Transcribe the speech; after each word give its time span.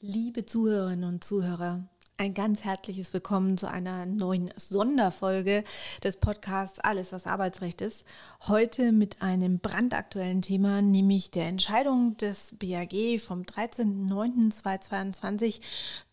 Liebe 0.00 0.46
Zuhörerinnen 0.46 1.08
und 1.08 1.24
Zuhörer, 1.24 1.82
ein 2.18 2.32
ganz 2.32 2.62
herzliches 2.62 3.12
Willkommen 3.12 3.58
zu 3.58 3.68
einer 3.68 4.06
neuen 4.06 4.52
Sonderfolge 4.54 5.64
des 6.04 6.18
Podcasts 6.18 6.78
Alles, 6.78 7.10
was 7.10 7.26
Arbeitsrecht 7.26 7.80
ist. 7.80 8.04
Heute 8.46 8.92
mit 8.92 9.22
einem 9.22 9.58
brandaktuellen 9.58 10.40
Thema, 10.40 10.82
nämlich 10.82 11.32
der 11.32 11.48
Entscheidung 11.48 12.16
des 12.16 12.54
BAG 12.60 13.18
vom 13.18 13.42
13.09.2022 13.42 15.62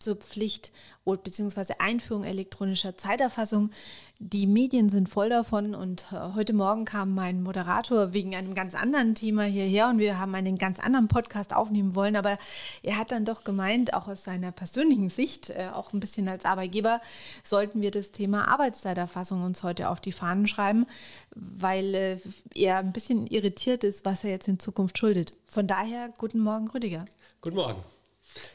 zur 0.00 0.16
Pflicht 0.16 0.72
bzw. 1.14 1.74
Einführung 1.78 2.24
elektronischer 2.24 2.96
Zeiterfassung. 2.96 3.70
Die 4.18 4.46
Medien 4.46 4.88
sind 4.88 5.08
voll 5.08 5.28
davon 5.28 5.74
und 5.74 6.06
äh, 6.10 6.34
heute 6.34 6.54
Morgen 6.54 6.86
kam 6.86 7.14
mein 7.14 7.42
Moderator 7.42 8.14
wegen 8.14 8.34
einem 8.34 8.54
ganz 8.54 8.74
anderen 8.74 9.14
Thema 9.14 9.44
hierher 9.44 9.88
und 9.88 9.98
wir 9.98 10.18
haben 10.18 10.34
einen 10.34 10.56
ganz 10.56 10.80
anderen 10.80 11.06
Podcast 11.06 11.54
aufnehmen 11.54 11.94
wollen, 11.94 12.16
aber 12.16 12.38
er 12.82 12.96
hat 12.96 13.12
dann 13.12 13.26
doch 13.26 13.44
gemeint, 13.44 13.92
auch 13.92 14.08
aus 14.08 14.24
seiner 14.24 14.52
persönlichen 14.52 15.10
Sicht, 15.10 15.50
äh, 15.50 15.68
auch 15.72 15.92
ein 15.92 16.00
bisschen 16.00 16.28
als 16.28 16.46
Arbeitgeber, 16.46 17.00
sollten 17.44 17.82
wir 17.82 17.90
das 17.90 18.10
Thema 18.10 18.48
Arbeitszeiterfassung 18.48 19.42
uns 19.42 19.62
heute 19.62 19.90
auf 19.90 20.00
die 20.00 20.12
Fahnen 20.12 20.46
schreiben, 20.46 20.86
weil 21.34 21.94
äh, 21.94 22.18
er 22.54 22.78
ein 22.78 22.92
bisschen 22.92 23.26
irritiert 23.26 23.84
ist, 23.84 24.06
was 24.06 24.24
er 24.24 24.30
jetzt 24.30 24.48
in 24.48 24.58
Zukunft 24.58 24.98
schuldet. 24.98 25.34
Von 25.46 25.66
daher, 25.66 26.08
guten 26.16 26.40
Morgen, 26.40 26.68
Rüdiger. 26.68 27.04
Guten 27.42 27.56
Morgen. 27.56 27.95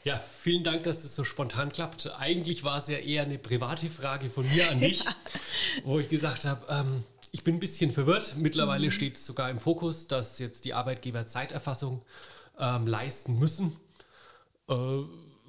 Ja, 0.04 0.18
vielen 0.18 0.64
Dank, 0.64 0.84
dass 0.84 1.04
es 1.04 1.14
so 1.14 1.24
spontan 1.24 1.72
klappt. 1.72 2.10
Eigentlich 2.18 2.64
war 2.64 2.78
es 2.78 2.88
ja 2.88 2.98
eher 2.98 3.22
eine 3.22 3.38
private 3.38 3.90
Frage 3.90 4.30
von 4.30 4.48
mir 4.48 4.70
an 4.70 4.80
dich, 4.80 5.00
ja. 5.04 5.14
wo 5.84 5.98
ich 5.98 6.08
gesagt 6.08 6.44
habe, 6.44 6.66
ähm, 6.68 7.04
ich 7.30 7.44
bin 7.44 7.56
ein 7.56 7.60
bisschen 7.60 7.92
verwirrt. 7.92 8.36
Mittlerweile 8.36 8.86
mhm. 8.86 8.90
steht 8.90 9.16
es 9.16 9.26
sogar 9.26 9.50
im 9.50 9.60
Fokus, 9.60 10.06
dass 10.06 10.38
jetzt 10.38 10.64
die 10.64 10.74
Arbeitgeber 10.74 11.26
Zeiterfassung 11.26 12.02
ähm, 12.58 12.86
leisten 12.86 13.38
müssen. 13.38 13.76
Äh, 14.68 14.74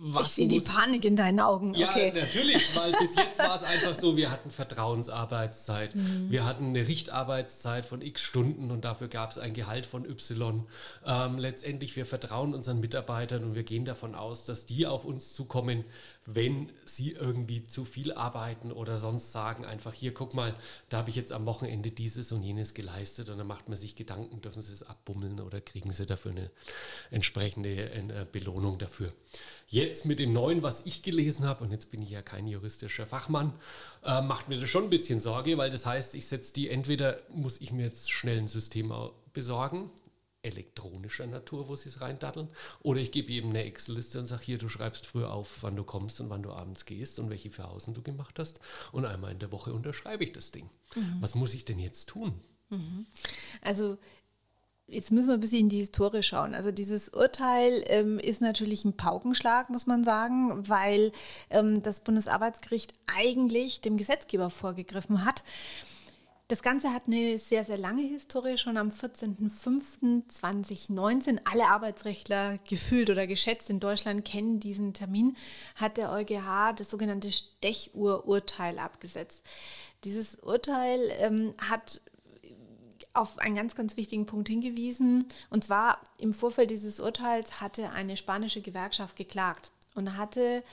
was 0.06 0.28
ich 0.28 0.34
sehe 0.34 0.48
die 0.50 0.60
Panik 0.60 1.06
in 1.06 1.16
deinen 1.16 1.40
Augen. 1.40 1.74
Ja, 1.76 1.90
okay. 1.90 2.12
natürlich, 2.14 2.76
weil 2.76 2.92
bis 3.00 3.16
jetzt 3.16 3.40
war 3.40 3.56
es 3.56 3.64
einfach 3.64 3.96
so, 3.96 4.18
wir 4.18 4.32
hatten 4.32 4.52
Vertrauensarbeitszeit, 4.52 5.96
mhm. 5.96 6.30
wir 6.30 6.44
hatten 6.44 6.68
eine 6.68 6.86
Richtarbeitszeit 6.86 7.86
von 7.86 8.02
x 8.02 8.22
Stunden 8.22 8.70
und 8.70 8.84
dafür 8.84 9.08
gab 9.08 9.32
es 9.32 9.38
ein 9.38 9.54
Gehalt 9.54 9.86
von 9.86 10.04
y. 10.04 10.66
Ähm, 11.06 11.40
letztendlich, 11.40 11.96
wir 11.96 12.06
vertrauen 12.06 12.54
unseren 12.54 12.82
Mitarbeitern 12.82 13.46
und 13.46 13.56
wir 13.56 13.64
gehen 13.64 13.86
davon 13.86 14.14
aus, 14.14 14.44
dass 14.44 14.66
die 14.66 14.86
auf 14.86 15.06
uns 15.06 15.34
zukommen, 15.34 15.86
wenn 16.26 16.72
sie 16.86 17.12
irgendwie 17.12 17.66
zu 17.66 17.84
viel 17.86 18.14
arbeiten 18.14 18.72
oder 18.72 18.98
sonst 18.98 19.32
sagen, 19.32 19.66
einfach 19.66 19.94
hier, 19.94 20.14
guck 20.14 20.34
mal, 20.34 20.56
da 20.90 21.00
habe 21.00 21.10
ich 21.10 21.16
jetzt 21.16 21.32
am 21.32 21.46
Wochenende 21.46 21.92
dieses 21.92 22.32
und 22.32 22.44
jenes 22.44 22.74
geleistet 22.74 23.30
und 23.30 23.38
dann 23.38 23.48
macht 23.48 23.68
man 23.68 23.78
sich 23.78 23.96
Gedanken, 23.96 24.42
dürfen 24.42 24.62
sie 24.62 24.74
es 24.74 24.84
abbummeln 24.84 25.42
oder 25.42 25.60
kriegen 25.60 25.92
sie 25.92 26.06
dafür 26.06 26.32
eine 26.32 26.52
entsprechende 27.12 27.92
eine 27.94 28.26
Belohnung 28.26 28.78
dafür. 28.78 29.12
Jetzt 29.68 30.06
mit 30.06 30.20
dem 30.20 30.34
neuen, 30.34 30.64
was 30.64 30.86
ich 30.86 31.02
gelesen 31.02 31.46
habe, 31.46 31.64
und 31.64 31.72
jetzt 31.72 31.92
bin 31.92 32.02
ich 32.02 32.10
ja 32.10 32.22
kein 32.22 32.48
juristischer 32.48 33.06
Fachmann, 33.08 33.54
äh, 34.04 34.22
macht 34.22 34.48
mir 34.48 34.60
das 34.60 34.70
schon 34.70 34.86
ein 34.86 34.90
bisschen 34.90 35.20
Sorge, 35.20 35.58
weil 35.58 35.72
das 35.72 35.86
heißt, 35.86 36.16
ich 36.16 36.28
setze 36.28 36.54
die, 36.54 36.70
entweder 36.70 37.20
muss 37.34 37.60
ich 37.60 37.72
mir 37.72 37.86
jetzt 37.86 38.12
schnell 38.12 38.38
ein 38.38 38.48
System 38.48 38.94
besorgen, 39.34 39.90
elektronischer 40.44 41.26
Natur, 41.26 41.68
wo 41.68 41.76
sie 41.76 41.90
es 41.90 42.02
reindatteln. 42.02 42.50
Oder 42.82 43.00
ich 43.00 43.12
gebe 43.12 43.32
eben 43.32 43.50
eine 43.50 43.64
Excel-Liste 43.64 44.20
und 44.20 44.26
sage 44.26 44.44
hier, 44.44 44.58
du 44.58 44.70
schreibst 44.70 45.08
früher 45.08 45.32
auf, 45.32 45.64
wann 45.64 45.76
du 45.76 45.84
kommst 45.84 46.22
und 46.22 46.30
wann 46.30 46.44
du 46.44 46.52
abends 46.52 46.86
gehst 46.86 47.20
und 47.20 47.30
welche 47.30 47.50
Verhausen 47.50 47.94
du 47.94 48.02
gemacht 48.02 48.38
hast. 48.40 48.60
Und 48.92 49.06
einmal 49.06 49.32
in 49.32 49.40
der 49.40 49.52
Woche 49.52 49.74
unterschreibe 49.74 50.24
ich 50.24 50.34
das 50.34 50.52
Ding. 50.52 50.70
Mhm. 50.96 51.18
Was 51.22 51.36
muss 51.36 51.54
ich 51.54 51.66
denn 51.66 51.80
jetzt 51.80 52.10
tun? 52.10 52.34
Mhm. 52.70 53.06
Also 53.62 53.98
Jetzt 54.86 55.12
müssen 55.12 55.28
wir 55.28 55.36
ein 55.36 55.40
bisschen 55.40 55.62
in 55.62 55.70
die 55.70 55.80
Historie 55.80 56.22
schauen. 56.24 56.54
Also 56.54 56.72
dieses 56.72 57.08
Urteil 57.10 57.84
ähm, 57.88 58.20
ist 58.20 58.42
natürlich 58.42 58.84
ein 58.84 58.98
Paukenschlag, 58.98 59.70
muss 59.70 59.88
man 59.88 60.04
sagen, 60.04 60.68
weil 60.68 61.14
ähm, 61.50 61.82
das 61.82 62.02
Bundesarbeitsgericht 62.02 62.94
eigentlich 63.08 63.80
dem 63.80 63.96
Gesetzgeber 63.96 64.50
vorgegriffen 64.50 65.24
hat. 65.24 65.44
Das 66.54 66.62
Ganze 66.62 66.94
hat 66.94 67.08
eine 67.08 67.40
sehr, 67.40 67.66
sehr 67.66 67.80
lange 67.80 68.04
Historie. 68.04 68.60
Schon 68.60 68.78
am 68.78 68.90
14.05.2019, 68.90 71.40
alle 71.52 71.66
Arbeitsrechtler 71.66 72.60
gefühlt 72.70 73.10
oder 73.10 73.26
geschätzt 73.26 73.72
in 73.72 73.80
Deutschland 73.80 74.24
kennen 74.24 74.60
diesen 74.60 74.94
Termin, 74.94 75.36
hat 75.74 75.98
der 75.98 76.12
EuGH 76.12 76.74
das 76.76 76.92
sogenannte 76.92 77.32
Stechuhrurteil 77.32 78.78
abgesetzt. 78.78 79.44
Dieses 80.04 80.36
Urteil 80.36 81.00
ähm, 81.22 81.56
hat 81.58 82.02
auf 83.16 83.40
einen 83.40 83.56
ganz, 83.56 83.74
ganz 83.74 83.98
wichtigen 83.98 84.28
Punkt 84.28 84.48
hingewiesen. 84.48 85.26
Und 85.50 85.64
zwar 85.64 86.02
im 86.20 86.36
Vorfeld 86.36 86.70
dieses 86.70 87.00
Urteils 87.00 87.62
hatte 87.62 87.90
eine 87.94 88.16
spanische 88.16 88.62
Gewerkschaft 88.62 89.16
geklagt 89.16 89.72
und 89.96 90.18
hatte, 90.18 90.64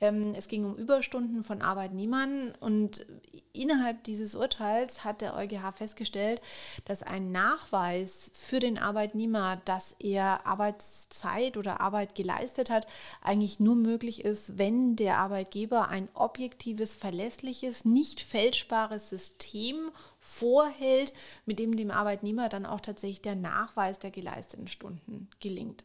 ähm, 0.00 0.34
es 0.34 0.48
ging 0.48 0.64
um 0.64 0.76
Überstunden 0.76 1.44
von 1.44 1.62
Arbeitnehmern 1.62 2.52
und 2.60 3.06
innerhalb 3.52 4.02
dieses 4.04 4.34
Urteils 4.34 5.04
hat 5.04 5.20
der 5.20 5.36
EuGH 5.36 5.72
festgestellt, 5.74 6.40
dass 6.86 7.02
ein 7.02 7.32
Nachweis 7.32 8.30
für 8.34 8.60
den 8.60 8.78
Arbeitnehmer, 8.78 9.60
dass 9.64 9.94
er 9.98 10.46
Arbeitszeit 10.46 11.56
oder 11.56 11.80
Arbeit 11.80 12.14
geleistet 12.14 12.70
hat, 12.70 12.86
eigentlich 13.22 13.60
nur 13.60 13.76
möglich 13.76 14.24
ist, 14.24 14.58
wenn 14.58 14.96
der 14.96 15.18
Arbeitgeber 15.18 15.88
ein 15.88 16.08
objektives, 16.14 16.94
verlässliches, 16.94 17.84
nicht 17.84 18.20
fälschbares 18.20 19.10
System 19.10 19.90
vorhält, 20.20 21.12
mit 21.46 21.58
dem 21.58 21.76
dem 21.76 21.90
Arbeitnehmer 21.90 22.48
dann 22.48 22.66
auch 22.66 22.80
tatsächlich 22.80 23.22
der 23.22 23.34
Nachweis 23.34 23.98
der 23.98 24.10
geleisteten 24.10 24.68
Stunden 24.68 25.28
gelingt. 25.40 25.84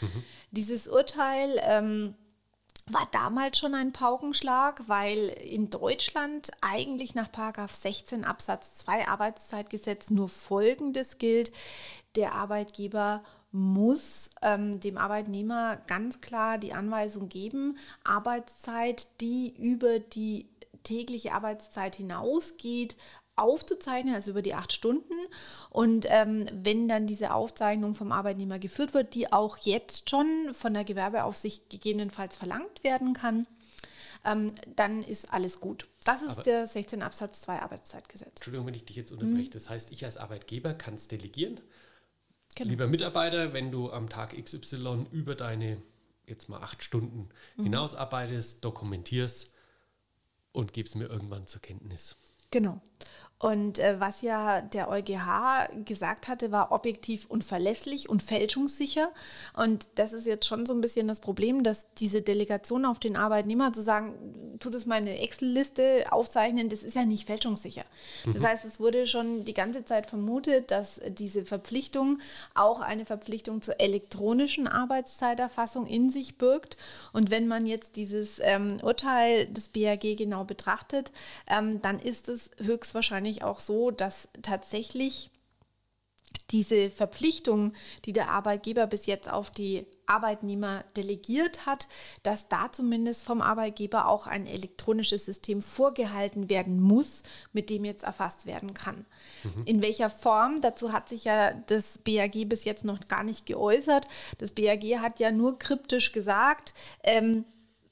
Mhm. 0.00 0.24
Dieses 0.56 0.86
Urteil 0.86 1.60
ähm, 1.62 2.14
war 2.86 3.08
damals 3.10 3.58
schon 3.58 3.74
ein 3.74 3.92
Paukenschlag, 3.92 4.82
weil 4.86 5.28
in 5.28 5.68
Deutschland 5.68 6.52
eigentlich 6.60 7.16
nach 7.16 7.28
16 7.68 8.24
Absatz 8.24 8.74
2 8.76 9.08
Arbeitszeitgesetz 9.08 10.10
nur 10.10 10.28
Folgendes 10.28 11.18
gilt. 11.18 11.50
Der 12.14 12.34
Arbeitgeber 12.34 13.24
muss 13.50 14.36
ähm, 14.42 14.78
dem 14.78 14.96
Arbeitnehmer 14.96 15.78
ganz 15.88 16.20
klar 16.20 16.58
die 16.58 16.72
Anweisung 16.72 17.28
geben, 17.28 17.76
Arbeitszeit, 18.04 19.08
die 19.20 19.54
über 19.58 19.98
die 19.98 20.48
tägliche 20.84 21.32
Arbeitszeit 21.32 21.96
hinausgeht, 21.96 22.96
aufzuzeichnen, 23.36 24.14
also 24.14 24.30
über 24.30 24.42
die 24.42 24.54
acht 24.54 24.72
Stunden. 24.72 25.14
Und 25.70 26.06
ähm, 26.08 26.46
wenn 26.52 26.88
dann 26.88 27.06
diese 27.06 27.34
Aufzeichnung 27.34 27.94
vom 27.94 28.12
Arbeitnehmer 28.12 28.58
geführt 28.58 28.94
wird, 28.94 29.14
die 29.14 29.32
auch 29.32 29.58
jetzt 29.58 30.10
schon 30.10 30.52
von 30.52 30.74
der 30.74 30.84
Gewerbeaufsicht 30.84 31.70
gegebenenfalls 31.70 32.36
verlangt 32.36 32.84
werden 32.84 33.12
kann, 33.12 33.46
ähm, 34.24 34.52
dann 34.76 35.02
ist 35.02 35.32
alles 35.32 35.60
gut. 35.60 35.88
Das 36.04 36.22
ist 36.22 36.32
Aber 36.32 36.42
der 36.42 36.66
16 36.66 37.02
Absatz 37.02 37.40
2 37.42 37.60
Arbeitszeitgesetz. 37.60 38.28
Entschuldigung, 38.36 38.66
wenn 38.66 38.74
ich 38.74 38.84
dich 38.84 38.96
jetzt 38.96 39.12
unterbreche. 39.12 39.48
Mhm. 39.48 39.52
Das 39.52 39.70
heißt, 39.70 39.92
ich 39.92 40.04
als 40.04 40.16
Arbeitgeber 40.16 40.74
kann 40.74 40.94
es 40.94 41.08
delegieren. 41.08 41.60
Genau. 42.54 42.70
Lieber 42.70 42.86
Mitarbeiter, 42.86 43.52
wenn 43.52 43.72
du 43.72 43.90
am 43.90 44.08
Tag 44.08 44.36
XY 44.42 45.06
über 45.10 45.34
deine 45.34 45.82
jetzt 46.26 46.48
mal 46.48 46.60
acht 46.60 46.82
Stunden 46.82 47.28
mhm. 47.56 47.64
hinaus 47.64 47.94
arbeitest, 47.94 48.64
dokumentierst 48.64 49.52
und 50.52 50.72
gibst 50.72 50.94
mir 50.94 51.06
irgendwann 51.06 51.46
zur 51.46 51.60
Kenntnis. 51.60 52.16
Genau. 52.54 52.80
Und 53.44 53.78
äh, 53.78 53.96
was 53.98 54.22
ja 54.22 54.62
der 54.62 54.88
EuGH 54.88 55.84
gesagt 55.84 56.28
hatte, 56.28 56.50
war 56.50 56.72
objektiv 56.72 57.26
und 57.26 57.44
verlässlich 57.44 58.08
und 58.08 58.22
fälschungssicher. 58.22 59.10
Und 59.54 59.86
das 59.96 60.14
ist 60.14 60.26
jetzt 60.26 60.46
schon 60.46 60.64
so 60.64 60.72
ein 60.72 60.80
bisschen 60.80 61.08
das 61.08 61.20
Problem, 61.20 61.62
dass 61.62 61.92
diese 61.98 62.22
Delegation 62.22 62.86
auf 62.86 62.98
den 62.98 63.16
Arbeitnehmer 63.16 63.72
zu 63.72 63.82
sagen, 63.82 64.14
tut 64.60 64.74
es 64.74 64.86
meine 64.86 65.18
Excel-Liste 65.18 66.06
aufzeichnen, 66.10 66.70
das 66.70 66.82
ist 66.82 66.94
ja 66.94 67.04
nicht 67.04 67.26
fälschungssicher. 67.26 67.84
Mhm. 68.24 68.32
Das 68.32 68.44
heißt, 68.44 68.64
es 68.64 68.80
wurde 68.80 69.06
schon 69.06 69.44
die 69.44 69.52
ganze 69.52 69.84
Zeit 69.84 70.06
vermutet, 70.06 70.70
dass 70.70 71.02
diese 71.06 71.44
Verpflichtung 71.44 72.20
auch 72.54 72.80
eine 72.80 73.04
Verpflichtung 73.04 73.60
zur 73.60 73.78
elektronischen 73.78 74.68
Arbeitszeiterfassung 74.68 75.86
in 75.86 76.08
sich 76.08 76.38
birgt. 76.38 76.78
Und 77.12 77.30
wenn 77.30 77.46
man 77.46 77.66
jetzt 77.66 77.96
dieses 77.96 78.40
ähm, 78.42 78.78
Urteil 78.80 79.48
des 79.48 79.68
BAG 79.68 80.16
genau 80.16 80.44
betrachtet, 80.44 81.10
ähm, 81.46 81.82
dann 81.82 81.98
ist 81.98 82.30
es 82.30 82.43
höchstwahrscheinlich 82.58 83.42
auch 83.42 83.60
so, 83.60 83.90
dass 83.90 84.28
tatsächlich 84.42 85.30
diese 86.50 86.90
Verpflichtung, 86.90 87.72
die 88.04 88.12
der 88.12 88.30
Arbeitgeber 88.30 88.86
bis 88.86 89.06
jetzt 89.06 89.30
auf 89.30 89.50
die 89.50 89.86
Arbeitnehmer 90.06 90.84
delegiert 90.96 91.64
hat, 91.64 91.88
dass 92.22 92.48
da 92.48 92.70
zumindest 92.70 93.24
vom 93.24 93.40
Arbeitgeber 93.40 94.08
auch 94.08 94.26
ein 94.26 94.46
elektronisches 94.46 95.24
System 95.24 95.62
vorgehalten 95.62 96.50
werden 96.50 96.80
muss, 96.80 97.22
mit 97.52 97.70
dem 97.70 97.84
jetzt 97.84 98.04
erfasst 98.04 98.46
werden 98.46 98.74
kann. 98.74 99.06
Mhm. 99.44 99.62
In 99.64 99.82
welcher 99.82 100.10
Form? 100.10 100.60
Dazu 100.60 100.92
hat 100.92 101.08
sich 101.08 101.24
ja 101.24 101.52
das 101.52 101.98
BAG 101.98 102.48
bis 102.48 102.64
jetzt 102.64 102.84
noch 102.84 103.06
gar 103.06 103.22
nicht 103.22 103.46
geäußert. 103.46 104.06
Das 104.38 104.52
BAG 104.52 104.82
hat 105.00 105.20
ja 105.20 105.32
nur 105.32 105.58
kryptisch 105.58 106.12
gesagt, 106.12 106.74
ähm, 107.02 107.44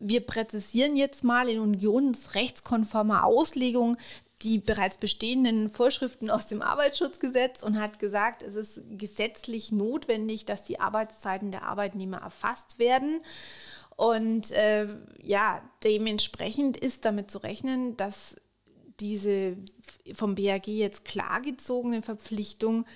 wir 0.03 0.21
präzisieren 0.21 0.97
jetzt 0.97 1.23
mal 1.23 1.49
in 1.49 1.61
unionsrechtskonformer 1.61 3.25
Auslegung 3.25 3.97
die 4.43 4.59
bereits 4.59 4.97
bestehenden 4.97 5.71
Vorschriften 5.71 6.31
aus 6.31 6.47
dem 6.47 6.63
Arbeitsschutzgesetz 6.63 7.63
und 7.63 7.81
hat 7.81 7.99
gesagt, 7.99 8.43
es 8.43 8.55
ist 8.55 8.83
gesetzlich 8.99 9.73
notwendig, 9.73 10.45
dass 10.45 10.65
die 10.65 10.81
Arbeitszeiten 10.81 11.51
der 11.51 11.65
Arbeitnehmer 11.65 12.19
erfasst 12.19 12.79
werden. 12.79 13.21
Und 13.97 14.51
äh, 14.53 14.87
ja, 15.23 15.63
dementsprechend 15.85 16.77
ist 16.77 17.05
damit 17.05 17.31
zu 17.31 17.39
rechnen, 17.39 17.97
dass 17.97 18.37
diese 19.01 19.57
vom 20.13 20.35
BAG 20.35 20.67
jetzt 20.67 21.05
klargezogene 21.05 22.03
Verpflichtung 22.03 22.87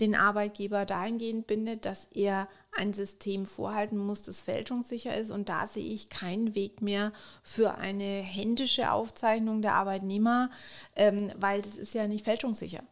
den 0.00 0.14
Arbeitgeber 0.14 0.84
dahingehend 0.84 1.46
bindet, 1.46 1.86
dass 1.86 2.08
er 2.12 2.48
ein 2.72 2.92
System 2.92 3.46
vorhalten 3.46 3.98
muss, 3.98 4.22
das 4.22 4.40
fälschungssicher 4.40 5.16
ist. 5.16 5.30
Und 5.30 5.48
da 5.48 5.66
sehe 5.66 5.92
ich 5.92 6.08
keinen 6.08 6.54
Weg 6.54 6.82
mehr 6.82 7.12
für 7.42 7.76
eine 7.76 8.22
händische 8.22 8.92
Aufzeichnung 8.92 9.62
der 9.62 9.74
Arbeitnehmer, 9.74 10.50
ähm, 10.96 11.32
weil 11.36 11.62
das 11.62 11.76
ist 11.76 11.94
ja 11.94 12.06
nicht 12.06 12.24
fälschungssicher. 12.24 12.82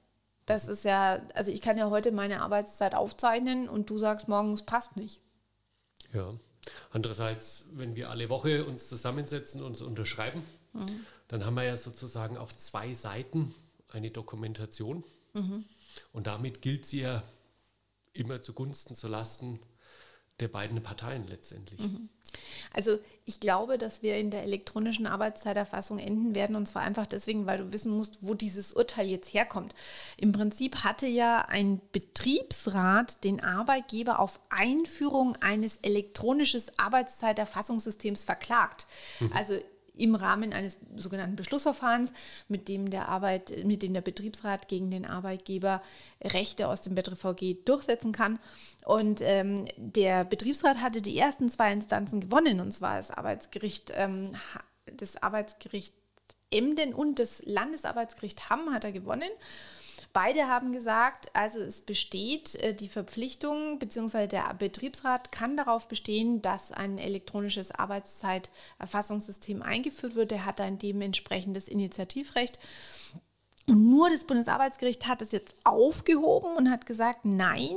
Das 0.47 0.69
ist 0.69 0.85
ja, 0.85 1.21
also 1.35 1.53
ich 1.53 1.63
kann 1.63 1.79
ja 1.79 1.91
heute 1.91 2.13
meine 2.13 2.43
Arbeitszeit 2.43 2.95
aufzeichnen 2.95 3.69
und 3.69 3.91
du 3.91 3.99
sagst 3.99 4.29
morgens 4.29 4.63
passt 4.63 4.97
nicht. 4.97 5.21
Ja. 6.13 6.35
Andererseits, 6.91 7.67
wenn 7.73 7.97
wir 7.97 8.11
alle 8.11 8.29
Woche 8.29 8.65
uns 8.65 8.89
zusammensetzen 8.89 9.61
und 9.63 9.69
uns 9.69 9.83
unterschreiben, 9.83 10.43
mhm. 10.73 11.07
dann 11.29 11.45
haben 11.45 11.55
wir 11.55 11.65
ja 11.65 11.77
sozusagen 11.77 12.37
auf 12.37 12.57
zwei 12.57 12.95
Seiten 12.95 13.55
eine 13.89 14.11
Dokumentation. 14.11 15.05
Mhm. 15.33 15.65
Und 16.13 16.27
damit 16.27 16.63
gilt 16.63 16.87
sie 16.87 17.03
ja 17.03 17.23
immer 18.13 18.43
zugunsten, 18.43 18.95
zulasten 18.95 19.61
der 20.41 20.49
beiden 20.49 20.83
Parteien 20.83 21.27
letztendlich. 21.27 21.81
Mhm. 21.81 22.09
Also 22.73 22.99
ich 23.25 23.39
glaube, 23.39 23.79
dass 23.79 24.03
wir 24.03 24.17
in 24.17 24.31
der 24.31 24.43
elektronischen 24.43 25.07
Arbeitszeiterfassung 25.07 25.99
enden 25.99 26.35
werden 26.35 26.57
und 26.57 26.67
zwar 26.67 26.83
einfach 26.83 27.07
deswegen, 27.07 27.47
weil 27.47 27.59
du 27.59 27.73
wissen 27.73 27.93
musst, 27.93 28.19
wo 28.23 28.35
dieses 28.35 28.73
Urteil 28.73 29.07
jetzt 29.07 29.33
herkommt. 29.33 29.75
Im 30.17 30.33
Prinzip 30.33 30.83
hatte 30.83 31.07
ja 31.07 31.43
ein 31.43 31.81
Betriebsrat 31.93 33.23
den 33.25 33.41
Arbeitgeber 33.41 34.19
auf 34.19 34.41
Einführung 34.49 35.37
eines 35.41 35.77
elektronischen 35.79 36.63
Arbeitszeiterfassungssystems 36.77 38.25
verklagt. 38.25 38.87
Mhm. 39.21 39.33
Also 39.35 39.61
im 39.95 40.15
Rahmen 40.15 40.53
eines 40.53 40.79
sogenannten 40.97 41.37
Beschlussverfahrens, 41.37 42.13
mit 42.49 42.69
dem 42.69 42.91
der 42.91 43.09
Arbeit, 43.09 43.65
mit 43.65 43.83
dem 43.83 43.93
der 43.93 44.01
Betriebsrat 44.01 44.69
gegen 44.69 44.91
den 44.91 45.05
Arbeitgeber 45.05 45.83
Rechte 46.23 46.69
aus 46.69 46.81
dem 46.81 46.95
BetreVG 46.95 47.65
durchsetzen 47.65 48.13
kann. 48.13 48.39
Und 48.85 49.21
ähm, 49.21 49.67
der 49.77 50.25
Betriebsrat 50.25 50.81
hatte 50.81 51.03
die 51.03 51.19
ersten 51.19 51.49
zwei 51.49 51.73
Instanzen 51.73 52.21
gewonnen, 52.21 52.61
und 52.61 52.73
zwar 52.73 52.97
das 52.97 53.11
Arbeitsgericht, 53.11 53.93
ähm, 53.95 54.35
das 54.87 55.23
Arbeitsgericht 55.23 55.95
Emden 56.51 56.93
und 56.93 57.19
das 57.19 57.43
Landesarbeitsgericht 57.47 58.51
Hamm 58.51 58.73
hat 58.73 58.85
er 58.85 58.93
gewonnen. 58.93 59.31
Beide 60.13 60.47
haben 60.47 60.73
gesagt, 60.73 61.35
also 61.35 61.59
es 61.59 61.81
besteht 61.81 62.55
äh, 62.57 62.75
die 62.75 62.89
Verpflichtung, 62.89 63.79
beziehungsweise 63.79 64.29
der 64.29 64.53
Betriebsrat 64.55 65.33
kann 65.33 65.57
darauf 65.57 65.89
bestehen, 65.89 66.43
dass 66.43 66.71
ein 66.71 66.99
elektronisches 66.99 67.73
Arbeitszeiterfassungssystem 67.73 69.63
eingeführt 69.63 70.15
wird. 70.15 70.33
Er 70.33 70.45
hat 70.45 70.61
ein 70.61 70.79
dementsprechendes 70.79 71.67
Initiativrecht. 71.67 72.59
Und 73.67 73.91
nur 73.91 74.11
das 74.11 74.25
Bundesarbeitsgericht 74.25 75.07
hat 75.07 75.23
es 75.23 75.33
jetzt 75.33 75.55
aufgehoben 75.65 76.57
und 76.57 76.71
hat 76.71 76.85
gesagt, 76.85 77.25
nein, 77.25 77.77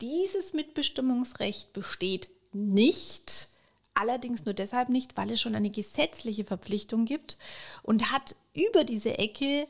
dieses 0.00 0.52
Mitbestimmungsrecht 0.52 1.72
besteht 1.72 2.28
nicht. 2.52 3.48
Allerdings 3.94 4.44
nur 4.44 4.54
deshalb 4.54 4.88
nicht, 4.88 5.16
weil 5.16 5.30
es 5.30 5.40
schon 5.40 5.54
eine 5.54 5.70
gesetzliche 5.70 6.44
Verpflichtung 6.44 7.04
gibt 7.04 7.38
und 7.82 8.10
hat 8.10 8.36
über 8.54 8.84
diese 8.84 9.18
Ecke 9.18 9.68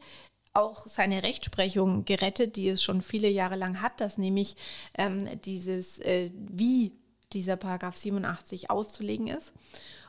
auch 0.54 0.87
seine 0.87 1.22
Rechtsprechung 1.22 2.04
gerettet, 2.04 2.56
die 2.56 2.69
es 2.69 2.82
schon 2.82 3.02
viele 3.02 3.28
Jahre 3.28 3.56
lang 3.56 3.81
hat, 3.81 4.00
dass 4.00 4.19
nämlich 4.19 4.56
ähm, 4.96 5.40
dieses, 5.43 5.99
äh, 6.00 6.31
wie 6.34 6.93
dieser 7.32 7.56
Paragraph 7.56 7.96
87 7.96 8.70
auszulegen 8.70 9.28
ist. 9.28 9.52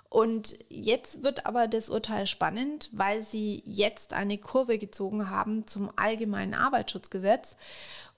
Und 0.09 0.59
jetzt 0.69 1.23
wird 1.23 1.47
aber 1.47 1.67
das 1.67 1.89
Urteil 1.89 2.27
spannend, 2.27 2.89
weil 2.91 3.23
sie 3.23 3.63
jetzt 3.65 4.13
eine 4.13 4.37
Kurve 4.37 4.77
gezogen 4.77 5.29
haben 5.29 5.65
zum 5.65 5.89
allgemeinen 5.95 6.53
Arbeitsschutzgesetz 6.53 7.57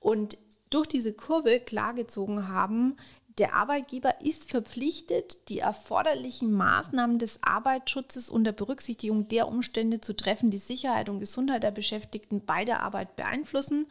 und 0.02 0.38
durch 0.70 0.88
diese 0.88 1.14
Kurve 1.14 1.62
klargezogen 1.62 2.50
haben, 2.50 2.98
der 3.38 3.54
Arbeitgeber 3.54 4.22
ist 4.22 4.50
verpflichtet, 4.50 5.50
die 5.50 5.60
erforderlichen 5.60 6.54
Maßnahmen 6.54 7.20
des 7.20 7.44
Arbeitsschutzes 7.44 8.30
unter 8.30 8.54
Berücksichtigung 8.54 9.28
der 9.28 9.50
Umstände 9.50 10.00
zu 10.00 10.16
treffen, 10.16 10.52
die 10.52 10.58
Sicherheit 10.58 11.10
und 11.10 11.20
Gesundheit 11.20 11.64
der 11.64 11.72
Beschäftigten 11.72 12.46
bei 12.46 12.64
der 12.64 12.82
Arbeit 12.82 13.18
beeinflussen. 13.18 13.88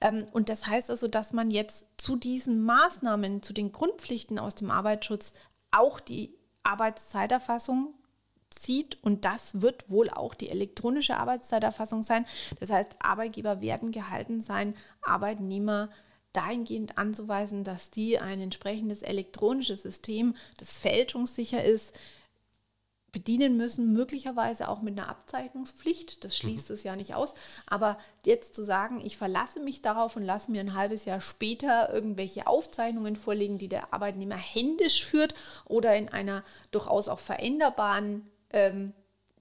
Ähm, 0.00 0.24
und 0.32 0.48
das 0.48 0.66
heißt 0.66 0.90
also, 0.90 1.06
dass 1.06 1.34
man 1.34 1.50
jetzt 1.50 1.86
zu 1.98 2.16
diesen 2.16 2.62
Maßnahmen, 2.64 3.42
zu 3.42 3.52
den 3.52 3.72
Grundpflichten 3.72 4.38
aus 4.38 4.54
dem 4.54 4.70
Arbeitsschutz 4.70 5.34
auch 5.70 6.00
die 6.00 6.34
Arbeitszeiterfassung 6.62 7.92
zieht 8.48 9.02
und 9.02 9.24
das 9.24 9.60
wird 9.60 9.90
wohl 9.90 10.10
auch 10.10 10.34
die 10.34 10.50
elektronische 10.50 11.16
Arbeitszeiterfassung 11.16 12.02
sein. 12.02 12.26
Das 12.60 12.70
heißt, 12.70 12.96
Arbeitgeber 13.00 13.60
werden 13.60 13.92
gehalten 13.92 14.40
sein, 14.40 14.74
Arbeitnehmer 15.02 15.90
dahingehend 16.32 16.98
anzuweisen, 16.98 17.64
dass 17.64 17.90
die 17.90 18.18
ein 18.18 18.40
entsprechendes 18.40 19.02
elektronisches 19.02 19.82
System, 19.82 20.34
das 20.58 20.76
fälschungssicher 20.76 21.62
ist, 21.62 21.94
bedienen 23.12 23.58
müssen, 23.58 23.92
möglicherweise 23.92 24.68
auch 24.68 24.80
mit 24.80 24.98
einer 24.98 25.08
Abzeichnungspflicht. 25.08 26.24
Das 26.24 26.36
schließt 26.36 26.70
mhm. 26.70 26.74
es 26.74 26.82
ja 26.82 26.96
nicht 26.96 27.14
aus. 27.14 27.34
Aber 27.66 27.98
jetzt 28.24 28.54
zu 28.54 28.64
sagen, 28.64 29.02
ich 29.04 29.18
verlasse 29.18 29.60
mich 29.60 29.82
darauf 29.82 30.16
und 30.16 30.22
lasse 30.22 30.50
mir 30.50 30.60
ein 30.60 30.74
halbes 30.74 31.04
Jahr 31.04 31.20
später 31.20 31.92
irgendwelche 31.92 32.46
Aufzeichnungen 32.46 33.16
vorlegen, 33.16 33.58
die 33.58 33.68
der 33.68 33.92
Arbeitnehmer 33.92 34.36
händisch 34.36 35.04
führt 35.04 35.34
oder 35.66 35.94
in 35.94 36.08
einer 36.08 36.42
durchaus 36.70 37.08
auch 37.08 37.20
veränderbaren 37.20 38.26
ähm, 38.50 38.94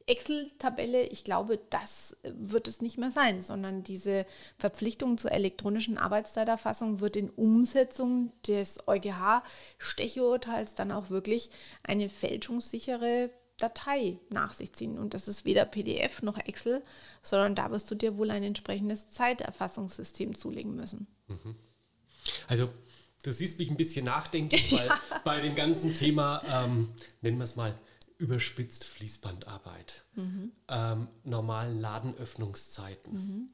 Excel-Tabelle, 0.08 1.04
ich 1.08 1.24
glaube, 1.24 1.60
das 1.70 2.18
wird 2.24 2.68
es 2.68 2.82
nicht 2.82 2.98
mehr 2.98 3.12
sein, 3.12 3.42
sondern 3.42 3.84
diese 3.84 4.26
Verpflichtung 4.58 5.18
zur 5.18 5.32
elektronischen 5.32 5.98
Arbeitszeiterfassung 5.98 7.00
wird 7.00 7.16
in 7.16 7.30
Umsetzung 7.30 8.32
des 8.48 8.88
EuGH-Stecheurteils 8.88 10.76
dann 10.76 10.92
auch 10.92 11.10
wirklich 11.10 11.50
eine 11.84 12.10
fälschungssichere 12.10 13.30
Datei 13.58 14.20
nach 14.30 14.54
sich 14.54 14.74
ziehen. 14.74 14.98
Und 14.98 15.14
das 15.14 15.28
ist 15.28 15.46
weder 15.46 15.66
PDF 15.66 16.22
noch 16.24 16.38
Excel, 16.38 16.84
sondern 17.22 17.56
da 17.56 17.72
wirst 17.72 17.90
du 17.92 17.96
dir 17.96 18.18
wohl 18.18 18.32
ein 18.32 18.44
entsprechendes 18.44 19.10
Zeiterfassungssystem 19.10 20.36
zulegen 20.36 20.76
müssen. 20.76 21.08
Mhm. 21.28 21.56
Also 22.48 22.70
du 23.24 23.32
siehst 23.32 23.60
mich 23.60 23.70
ein 23.70 23.78
bisschen 23.78 24.06
nachdenklich, 24.06 24.72
weil 24.78 24.88
ja. 24.88 25.00
bei 25.24 25.42
dem 25.42 25.56
ganzen 25.56 25.94
Thema, 25.94 26.42
ähm, 26.52 26.90
nennen 27.22 27.38
wir 27.38 27.44
es 27.44 27.56
mal, 27.56 27.78
überspitzt 28.22 28.84
Fließbandarbeit, 28.86 30.06
mhm. 30.14 30.52
ähm, 30.68 31.08
normalen 31.24 31.80
Ladenöffnungszeiten, 31.80 33.14
mhm. 33.14 33.50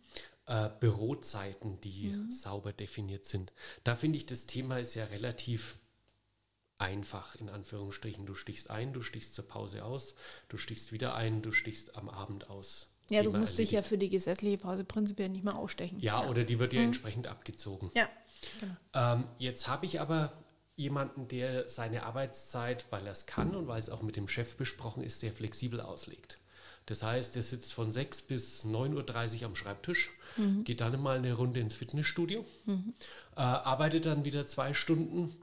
äh, 0.45 0.69
Bürozeiten, 0.81 1.79
die 1.79 2.09
mhm. 2.09 2.29
sauber 2.29 2.74
definiert 2.74 3.25
sind. 3.25 3.53
Da 3.86 3.95
finde 3.95 4.17
ich, 4.17 4.25
das 4.25 4.45
Thema 4.45 4.77
ist 4.79 4.93
ja 4.95 5.05
relativ 5.05 5.79
einfach, 6.77 7.36
in 7.36 7.50
Anführungsstrichen. 7.50 8.25
Du 8.25 8.36
stichst 8.36 8.69
ein, 8.69 8.91
du 8.91 9.01
stichst 9.01 9.36
zur 9.36 9.47
Pause 9.47 9.86
aus, 9.86 10.15
du 10.50 10.57
stichst 10.57 10.91
wieder 10.91 11.15
ein, 11.15 11.41
du 11.41 11.53
stichst 11.53 11.95
am 11.95 12.09
Abend 12.09 12.50
aus. 12.50 12.89
Ja, 13.09 13.24
du 13.24 13.31
musst 13.31 13.57
dich 13.57 13.71
ja 13.71 13.83
für 13.83 13.97
die 13.97 14.09
gesetzliche 14.09 14.57
Pause 14.57 14.83
prinzipiell 14.83 15.29
nicht 15.29 15.45
mehr 15.45 15.55
ausstechen. 15.55 15.97
Ja, 16.01 16.24
ja. 16.24 16.29
oder 16.29 16.43
die 16.43 16.59
wird 16.59 16.74
ja 16.74 16.81
mhm. 16.81 16.88
entsprechend 16.88 17.27
abgezogen. 17.27 17.89
Ja. 17.95 18.09
Genau. 18.59 18.75
Ähm, 18.93 19.27
jetzt 19.39 19.69
habe 19.69 19.86
ich 19.86 20.01
aber 20.01 20.33
jemanden, 20.77 21.27
der 21.27 21.67
seine 21.67 22.03
Arbeitszeit, 22.03 22.86
weil 22.91 23.05
er 23.05 23.12
es 23.12 23.25
kann 23.25 23.55
und 23.55 23.67
weil 23.67 23.79
es 23.79 23.89
auch 23.89 24.03
mit 24.03 24.15
dem 24.15 24.27
Chef 24.27 24.55
besprochen 24.55 25.03
ist, 25.03 25.19
sehr 25.19 25.34
flexibel 25.34 25.81
auslegt. 25.81 26.38
Das 26.86 27.03
heißt, 27.03 27.36
er 27.36 27.43
sitzt 27.43 27.74
von 27.74 27.91
6 27.91 28.22
bis 28.22 28.63
9.30 28.63 29.41
Uhr 29.41 29.48
am 29.48 29.55
Schreibtisch, 29.55 30.12
mhm. 30.38 30.63
geht 30.63 30.79
dann 30.79 31.01
mal 31.01 31.17
eine 31.17 31.34
Runde 31.34 31.60
ins 31.60 31.75
Fitnessstudio, 31.75 32.46
mhm. 32.65 32.93
äh, 33.36 33.41
arbeitet 33.41 34.05
dann 34.05 34.24
wieder 34.24 34.46
zwei 34.46 34.74
Stunden, 34.74 35.36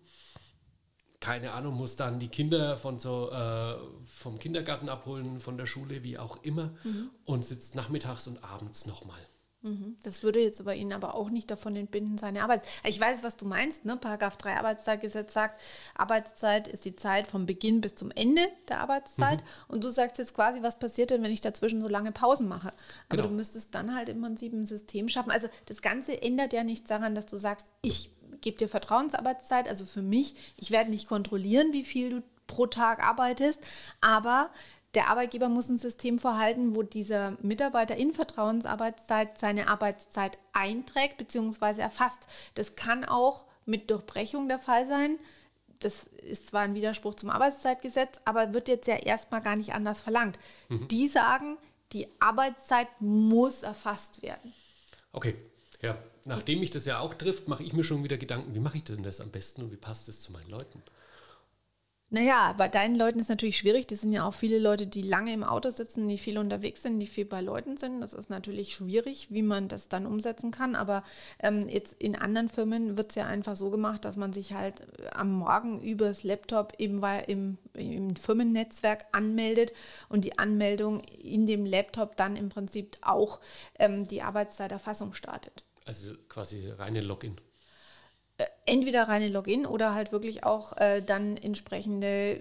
keine 1.20 1.52
Ahnung, 1.52 1.74
muss 1.74 1.96
dann 1.96 2.20
die 2.20 2.28
Kinder 2.28 2.76
von 2.76 2.98
so, 2.98 3.30
äh, 3.30 3.76
vom 4.04 4.38
Kindergarten 4.38 4.88
abholen, 4.88 5.40
von 5.40 5.56
der 5.56 5.66
Schule, 5.66 6.02
wie 6.04 6.16
auch 6.16 6.42
immer, 6.44 6.74
mhm. 6.84 7.10
und 7.24 7.44
sitzt 7.44 7.74
nachmittags 7.74 8.28
und 8.28 8.42
abends 8.44 8.86
nochmal. 8.86 9.20
Mhm. 9.64 9.97
Das 10.02 10.23
würde 10.23 10.40
jetzt 10.40 10.61
aber 10.61 10.75
Ihnen 10.75 10.92
aber 10.92 11.14
auch 11.14 11.30
nicht 11.30 11.50
davon 11.50 11.75
entbinden, 11.75 12.18
seine 12.18 12.42
Arbeitszeit. 12.42 12.83
Ich 12.85 13.00
weiß, 13.00 13.23
was 13.23 13.38
du 13.38 13.47
meinst. 13.47 13.87
Ne? 13.87 13.97
Paragraph 13.97 14.37
3 14.37 14.59
Arbeitszeitgesetz 14.59 15.33
sagt, 15.33 15.59
Arbeitszeit 15.94 16.68
ist 16.68 16.85
die 16.85 16.97
Zeit 16.97 17.26
vom 17.26 17.47
Beginn 17.47 17.80
bis 17.80 17.94
zum 17.94 18.11
Ende 18.11 18.47
der 18.68 18.80
Arbeitszeit. 18.80 19.40
Mhm. 19.40 19.47
Und 19.68 19.85
du 19.85 19.90
sagst 19.90 20.18
jetzt 20.18 20.35
quasi, 20.35 20.62
was 20.62 20.78
passiert 20.78 21.11
denn, 21.11 21.23
wenn 21.23 21.33
ich 21.33 21.40
dazwischen 21.40 21.80
so 21.80 21.88
lange 21.88 22.12
Pausen 22.12 22.47
mache? 22.47 22.68
Aber 23.09 23.16
genau. 23.16 23.28
du 23.28 23.35
müsstest 23.35 23.75
dann 23.75 23.97
halt 23.97 24.11
im 24.11 24.21
Prinzip 24.21 24.52
ein 24.52 24.66
System 24.66 25.09
schaffen. 25.09 25.30
Also 25.30 25.49
das 25.66 25.80
Ganze 25.80 26.21
ändert 26.21 26.52
ja 26.52 26.62
nichts 26.62 26.90
daran, 26.90 27.14
dass 27.14 27.25
du 27.25 27.38
sagst, 27.38 27.66
ich 27.80 28.11
gebe 28.42 28.59
dir 28.59 28.68
Vertrauensarbeitszeit. 28.68 29.66
Also 29.66 29.87
für 29.87 30.02
mich, 30.02 30.35
ich 30.59 30.73
werde 30.73 30.90
nicht 30.90 31.09
kontrollieren, 31.09 31.73
wie 31.73 31.85
viel 31.85 32.11
du 32.11 32.23
pro 32.47 32.66
Tag 32.66 33.02
arbeitest, 33.02 33.61
aber 34.02 34.50
der 34.94 35.08
Arbeitgeber 35.08 35.48
muss 35.48 35.68
ein 35.68 35.78
System 35.78 36.18
vorhalten, 36.18 36.76
wo 36.76 36.82
dieser 36.82 37.36
Mitarbeiter 37.42 37.96
in 37.96 38.12
Vertrauensarbeitszeit 38.14 39.38
seine 39.38 39.68
Arbeitszeit 39.68 40.38
einträgt 40.52 41.16
bzw. 41.18 41.80
erfasst. 41.80 42.26
Das 42.54 42.76
kann 42.76 43.04
auch 43.04 43.46
mit 43.66 43.90
Durchbrechung 43.90 44.48
der 44.48 44.58
Fall 44.58 44.86
sein. 44.86 45.18
das 45.80 46.06
ist 46.22 46.48
zwar 46.48 46.62
ein 46.62 46.74
Widerspruch 46.74 47.14
zum 47.14 47.28
Arbeitszeitgesetz, 47.28 48.18
aber 48.24 48.54
wird 48.54 48.68
jetzt 48.68 48.86
ja 48.86 48.96
erstmal 48.96 49.42
gar 49.42 49.56
nicht 49.56 49.74
anders 49.74 50.00
verlangt. 50.00 50.38
Mhm. 50.70 50.88
Die 50.88 51.08
sagen, 51.08 51.58
die 51.92 52.08
Arbeitszeit 52.20 52.88
muss 53.00 53.62
erfasst 53.62 54.22
werden. 54.22 54.54
Okay, 55.12 55.36
ja. 55.82 55.98
Nachdem 56.24 56.60
mich 56.60 56.70
das 56.70 56.86
ja 56.86 57.00
auch 57.00 57.12
trifft, 57.12 57.48
mache 57.48 57.62
ich 57.62 57.74
mir 57.74 57.84
schon 57.84 58.02
wieder 58.02 58.16
Gedanken, 58.16 58.54
wie 58.54 58.60
mache 58.60 58.78
ich 58.78 58.84
denn 58.84 59.02
das 59.02 59.20
am 59.20 59.30
besten 59.30 59.62
und 59.62 59.72
wie 59.72 59.76
passt 59.76 60.08
es 60.08 60.22
zu 60.22 60.32
meinen 60.32 60.48
Leuten? 60.48 60.82
Naja, 62.14 62.54
bei 62.56 62.68
deinen 62.68 62.94
Leuten 62.94 63.18
ist 63.18 63.28
natürlich 63.28 63.56
schwierig. 63.56 63.88
Das 63.88 64.02
sind 64.02 64.12
ja 64.12 64.25
auch 64.25 64.35
viele 64.35 64.61
Leute, 64.61 64.87
die 64.87 65.02
lange 65.02 65.33
im 65.33 65.42
Auto 65.42 65.71
sitzen, 65.71 66.06
die 66.06 66.16
viel 66.16 66.38
unterwegs 66.38 66.83
sind, 66.83 67.00
die 67.00 67.09
viel 67.09 67.25
bei 67.25 67.40
Leuten 67.40 67.76
sind. 67.76 68.00
Das 68.00 68.14
ist 68.14 68.30
natürlich 68.30 68.73
schwierig, 68.73 69.33
wie 69.33 69.42
man 69.42 69.66
das 69.66 69.88
dann 69.88 70.06
umsetzen 70.06 70.52
kann. 70.52 70.76
Aber 70.76 71.02
ähm, 71.40 71.68
jetzt 71.68 72.00
in 72.00 72.14
anderen 72.14 72.49
Firmen 72.49 72.97
wird 72.97 73.11
es 73.11 73.16
ja 73.16 73.26
einfach 73.26 73.56
so 73.56 73.68
gemacht, 73.68 74.04
dass 74.04 74.16
man 74.16 74.33
sich 74.33 74.52
halt 74.52 74.83
äh, 75.00 75.09
am 75.11 75.33
Morgen 75.33 75.80
übers 75.80 76.23
Laptop 76.23 76.75
eben 76.78 77.02
im, 77.26 77.59
im 77.73 78.14
Firmennetzwerk 78.14 79.06
anmeldet 79.11 79.73
und 80.09 80.25
die 80.25 80.38
Anmeldung 80.38 81.00
in 81.00 81.47
dem 81.47 81.66
Laptop 81.66 82.14
dann 82.14 82.37
im 82.37 82.49
Prinzip 82.49 82.97
auch 83.00 83.40
ähm, 83.80 84.06
die 84.06 84.23
Arbeitszeiterfassung 84.23 85.14
startet. 85.14 85.64
Also 85.85 86.12
quasi 86.28 86.71
reine 86.78 87.00
Login. 87.00 87.40
Äh, 88.36 88.46
entweder 88.66 89.04
reine 89.04 89.28
Login 89.28 89.66
oder 89.66 89.94
halt 89.94 90.10
wirklich 90.10 90.42
auch 90.42 90.76
äh, 90.78 91.02
dann 91.02 91.36
entsprechende, 91.36 92.40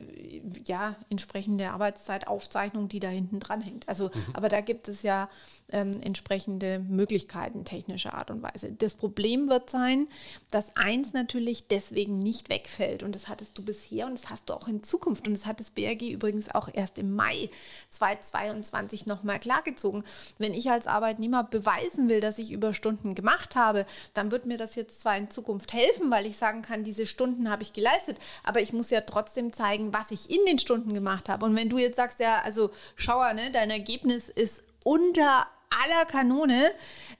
ja, 0.65 0.95
entsprechende 1.09 1.69
Arbeitszeitaufzeichnung, 1.69 2.87
die 2.87 2.99
da 2.99 3.09
hinten 3.09 3.39
dran 3.39 3.61
hängt. 3.61 3.87
Also, 3.89 4.05
mhm. 4.05 4.25
aber 4.33 4.49
da 4.49 4.61
gibt 4.61 4.87
es 4.87 5.03
ja 5.03 5.29
ähm, 5.71 5.91
entsprechende 6.01 6.79
Möglichkeiten 6.79 7.65
technischer 7.65 8.13
Art 8.13 8.31
und 8.31 8.41
Weise. 8.41 8.71
Das 8.71 8.95
Problem 8.95 9.49
wird 9.49 9.69
sein, 9.69 10.07
dass 10.49 10.75
eins 10.77 11.13
natürlich 11.13 11.67
deswegen 11.67 12.19
nicht 12.19 12.49
wegfällt. 12.49 13.03
Und 13.03 13.13
das 13.13 13.27
hattest 13.27 13.57
du 13.57 13.65
bisher 13.65 14.07
und 14.07 14.13
das 14.13 14.29
hast 14.29 14.49
du 14.49 14.53
auch 14.53 14.67
in 14.67 14.81
Zukunft. 14.81 15.27
Und 15.27 15.33
das 15.33 15.45
hat 15.45 15.59
das 15.59 15.71
BRG 15.71 16.09
übrigens 16.09 16.49
auch 16.55 16.69
erst 16.71 16.97
im 16.97 17.13
Mai 17.13 17.49
2022 17.89 19.05
nochmal 19.05 19.39
klargezogen. 19.39 20.03
Wenn 20.39 20.53
ich 20.53 20.71
als 20.71 20.87
Arbeitnehmer 20.87 21.43
beweisen 21.43 22.09
will, 22.09 22.21
dass 22.21 22.39
ich 22.39 22.51
Überstunden 22.53 23.13
gemacht 23.13 23.57
habe, 23.57 23.85
dann 24.13 24.31
wird 24.31 24.45
mir 24.45 24.57
das 24.57 24.75
jetzt 24.75 25.01
zwar 25.01 25.17
in 25.17 25.29
Zukunft 25.29 25.73
helfen, 25.73 25.82
helfen, 25.83 26.11
weil 26.11 26.25
ich 26.25 26.37
sagen 26.37 26.61
kann, 26.61 26.83
diese 26.83 27.05
Stunden 27.05 27.49
habe 27.49 27.63
ich 27.63 27.73
geleistet, 27.73 28.17
aber 28.43 28.61
ich 28.61 28.73
muss 28.73 28.89
ja 28.89 29.01
trotzdem 29.01 29.51
zeigen, 29.53 29.93
was 29.93 30.11
ich 30.11 30.29
in 30.29 30.45
den 30.45 30.59
Stunden 30.59 30.93
gemacht 30.93 31.29
habe. 31.29 31.45
Und 31.45 31.55
wenn 31.55 31.69
du 31.69 31.77
jetzt 31.77 31.97
sagst, 31.97 32.19
ja, 32.19 32.41
also 32.41 32.71
Schauer, 32.95 33.33
ne, 33.33 33.51
dein 33.51 33.69
Ergebnis 33.69 34.29
ist 34.29 34.61
unter 34.83 35.47
aller 35.81 36.05
Kanone. 36.05 36.71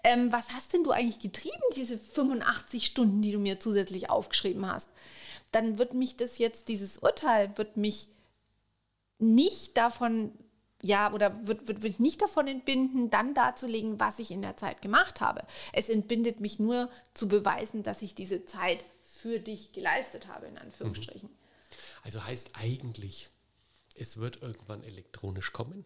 Ähm, 0.03 0.32
was 0.32 0.53
hast 0.53 0.74
denn 0.74 0.84
du 0.84 0.91
eigentlich 0.91 1.20
getrieben, 1.20 1.55
diese 1.75 1.98
85 1.98 2.86
Stunden, 2.86 3.22
die 3.22 3.32
du 3.32 3.39
mir 3.39 3.60
zusätzlich 3.60 4.10
aufgeschrieben 4.10 4.72
hast? 4.72 4.89
Dann 5.51 5.77
wird 5.77 5.93
mich 5.93 6.17
das 6.17 6.38
jetzt, 6.38 6.67
dieses 6.67 6.98
Urteil, 7.00 7.58
wird 7.58 7.77
mich 7.77 8.08
nicht 9.20 9.77
davon 9.77 10.32
ja, 10.84 11.13
oder 11.13 11.48
wird, 11.48 11.68
wird, 11.68 11.82
wird 11.82 12.00
nicht 12.02 12.22
davon 12.22 12.46
entbinden, 12.46 13.10
dann 13.10 13.34
darzulegen, 13.34 14.00
was 14.02 14.20
ich 14.20 14.32
in 14.32 14.42
der 14.42 14.58
Zeit 14.58 14.82
gemacht 14.82 15.22
habe. 15.22 15.44
Es 15.72 15.88
entbindet 15.88 16.42
mich 16.42 16.60
nur 16.60 16.90
zu 17.13 17.30
beweisen, 17.30 17.84
dass 17.84 18.02
ich 18.02 18.13
diese 18.16 18.46
Zeit 18.46 18.84
für 19.04 19.40
dich 19.40 19.72
geleistet 19.72 20.28
habe, 20.28 20.48
in 20.48 20.58
Anführungsstrichen. 20.58 21.30
Mhm. 21.30 21.36
Also 22.04 22.25
heißt 22.25 22.52
eigentlich, 22.56 23.30
es 23.96 24.18
wird 24.18 24.42
irgendwann 24.42 24.84
elektronisch 24.84 25.54
kommen? 25.54 25.86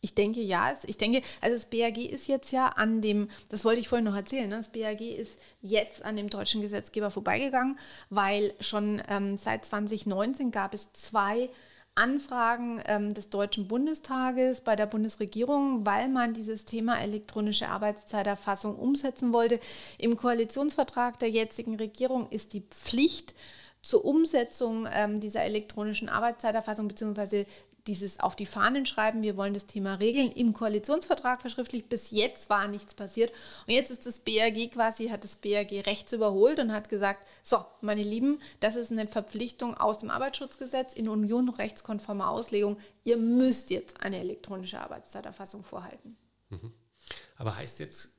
Ich 0.00 0.14
denke 0.14 0.40
ja. 0.40 0.74
Ich 0.86 0.96
denke, 0.96 1.20
also 1.42 1.56
das 1.56 1.68
BAG 1.68 1.98
ist 1.98 2.28
jetzt 2.28 2.52
ja 2.52 2.68
an 2.68 3.02
dem, 3.02 3.28
das 3.50 3.64
wollte 3.66 3.80
ich 3.80 3.88
vorhin 3.88 4.04
noch 4.06 4.16
erzählen, 4.16 4.48
ne? 4.48 4.56
das 4.56 4.72
BAG 4.72 5.02
ist 5.02 5.38
jetzt 5.60 6.02
an 6.02 6.16
dem 6.16 6.30
deutschen 6.30 6.62
Gesetzgeber 6.62 7.10
vorbeigegangen, 7.10 7.78
weil 8.08 8.54
schon 8.60 9.02
ähm, 9.08 9.36
seit 9.36 9.66
2019 9.66 10.50
gab 10.50 10.72
es 10.72 10.92
zwei 10.94 11.50
Anfragen 11.96 12.80
ähm, 12.86 13.14
des 13.14 13.30
Deutschen 13.30 13.68
Bundestages 13.68 14.60
bei 14.60 14.76
der 14.76 14.86
Bundesregierung, 14.86 15.84
weil 15.86 16.08
man 16.08 16.34
dieses 16.34 16.66
Thema 16.66 17.00
elektronische 17.00 17.68
Arbeitszeiterfassung 17.68 18.76
umsetzen 18.76 19.32
wollte. 19.32 19.58
Im 19.98 20.16
Koalitionsvertrag 20.16 21.18
der 21.18 21.30
jetzigen 21.30 21.76
Regierung 21.76 22.28
ist 22.30 22.52
die 22.52 22.60
Pflicht 22.60 23.34
zur 23.80 24.04
Umsetzung 24.04 24.86
ähm, 24.92 25.20
dieser 25.20 25.42
elektronischen 25.42 26.08
Arbeitszeiterfassung 26.08 26.88
bzw 26.88 27.46
dieses 27.86 28.20
auf 28.20 28.36
die 28.36 28.46
Fahnen 28.46 28.86
schreiben, 28.86 29.22
wir 29.22 29.36
wollen 29.36 29.54
das 29.54 29.66
Thema 29.66 29.94
regeln, 29.94 30.30
im 30.32 30.52
Koalitionsvertrag 30.52 31.40
verschriftlich. 31.40 31.88
Bis 31.88 32.10
jetzt 32.10 32.50
war 32.50 32.66
nichts 32.68 32.94
passiert. 32.94 33.32
Und 33.66 33.74
jetzt 33.74 33.90
ist 33.90 34.06
das 34.06 34.20
BRG 34.20 34.70
quasi, 34.72 35.08
hat 35.08 35.24
das 35.24 35.36
BRG 35.36 35.86
rechts 35.86 36.12
überholt 36.12 36.58
und 36.58 36.72
hat 36.72 36.88
gesagt, 36.88 37.26
so, 37.42 37.64
meine 37.80 38.02
Lieben, 38.02 38.40
das 38.60 38.76
ist 38.76 38.90
eine 38.90 39.06
Verpflichtung 39.06 39.76
aus 39.76 39.98
dem 39.98 40.10
Arbeitsschutzgesetz 40.10 40.94
in 40.94 41.08
Union 41.08 41.48
rechtskonformer 41.48 42.28
Auslegung. 42.28 42.78
Ihr 43.04 43.16
müsst 43.16 43.70
jetzt 43.70 44.00
eine 44.00 44.18
elektronische 44.18 44.80
Arbeitszeiterfassung 44.80 45.62
vorhalten. 45.62 46.16
Mhm. 46.50 46.72
Aber 47.36 47.56
heißt 47.56 47.80
jetzt 47.80 48.16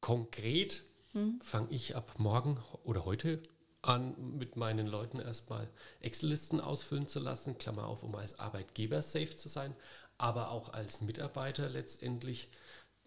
konkret, 0.00 0.84
hm? 1.12 1.40
fange 1.42 1.70
ich 1.70 1.94
ab 1.94 2.14
morgen 2.18 2.58
oder 2.84 3.04
heute 3.04 3.42
an, 3.82 4.14
mit 4.38 4.56
meinen 4.56 4.86
Leuten 4.86 5.18
erstmal 5.18 5.68
Excel-Listen 6.00 6.60
ausfüllen 6.60 7.08
zu 7.08 7.18
lassen, 7.18 7.58
Klammer 7.58 7.86
auf, 7.86 8.02
um 8.02 8.14
als 8.14 8.38
Arbeitgeber 8.38 9.02
safe 9.02 9.34
zu 9.36 9.48
sein, 9.48 9.74
aber 10.18 10.50
auch 10.50 10.72
als 10.72 11.00
Mitarbeiter 11.00 11.68
letztendlich 11.68 12.48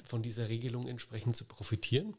von 0.03 0.21
dieser 0.21 0.49
Regelung 0.49 0.87
entsprechend 0.87 1.35
zu 1.35 1.45
profitieren? 1.45 2.15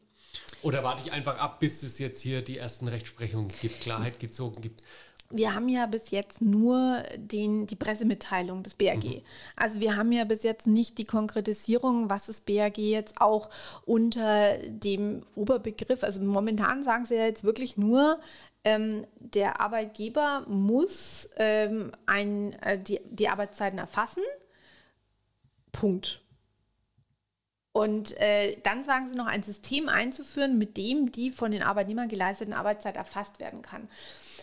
Oder 0.61 0.83
warte 0.83 1.03
ich 1.03 1.11
einfach 1.11 1.37
ab, 1.37 1.59
bis 1.59 1.83
es 1.83 1.99
jetzt 1.99 2.21
hier 2.21 2.41
die 2.41 2.57
ersten 2.57 2.87
Rechtsprechungen 2.87 3.49
gibt, 3.61 3.79
Klarheit 3.79 4.19
gezogen 4.19 4.61
gibt? 4.61 4.81
wir 5.29 5.53
haben 5.53 5.67
ja 5.67 5.85
bis 5.87 6.11
jetzt 6.11 6.41
nur 6.41 7.03
den, 7.17 7.67
die 7.67 7.75
Pressemitteilung 7.75 8.63
des 8.63 8.75
BAG. 8.75 9.03
Mhm. 9.03 9.21
Also 9.55 9.79
wir 9.79 9.97
haben 9.97 10.11
ja 10.11 10.23
bis 10.23 10.43
jetzt 10.43 10.67
nicht 10.67 10.97
die 10.97 11.03
Konkretisierung, 11.03 12.09
was 12.09 12.27
das 12.27 12.41
BAG 12.41 12.77
jetzt 12.77 13.19
auch 13.19 13.49
unter 13.85 14.57
dem 14.67 15.23
Oberbegriff, 15.35 16.03
also 16.03 16.21
momentan 16.21 16.83
sagen 16.83 17.05
sie 17.05 17.15
ja 17.15 17.25
jetzt 17.25 17.43
wirklich 17.43 17.77
nur, 17.77 18.19
ähm, 18.67 19.07
der 19.19 19.61
Arbeitgeber 19.61 20.43
muss 20.45 21.29
ähm, 21.37 21.93
ein, 22.05 22.51
äh, 22.61 22.77
die, 22.77 22.99
die 23.05 23.29
Arbeitszeiten 23.29 23.79
erfassen. 23.79 24.23
Punkt. 25.71 26.21
Und 27.71 28.19
äh, 28.19 28.57
dann 28.63 28.83
sagen 28.83 29.07
sie 29.07 29.15
noch, 29.15 29.27
ein 29.27 29.43
System 29.43 29.87
einzuführen, 29.87 30.57
mit 30.57 30.75
dem 30.75 31.11
die 31.13 31.31
von 31.31 31.51
den 31.51 31.63
Arbeitnehmern 31.63 32.09
geleisteten 32.09 32.53
Arbeitszeit 32.53 32.97
erfasst 32.97 33.39
werden 33.39 33.61
kann. 33.61 33.87